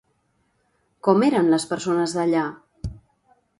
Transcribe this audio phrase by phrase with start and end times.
[1.09, 2.49] Com eren les persones d'allà?